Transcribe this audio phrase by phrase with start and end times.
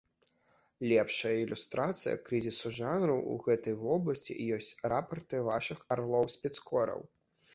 [0.91, 7.01] Лепшая ілюстрацыяй крызісу жанру ў гэтай вобласці, ёсць рапарты вашых арлоў-спецкораў.